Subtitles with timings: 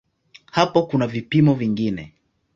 [0.51, 2.13] Hapo kuna vipimo vingine.